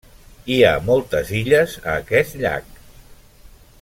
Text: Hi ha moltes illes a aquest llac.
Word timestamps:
Hi 0.53 0.55
ha 0.67 0.71
moltes 0.87 1.29
illes 1.41 1.77
a 1.83 1.93
aquest 2.05 2.39
llac. 2.47 2.81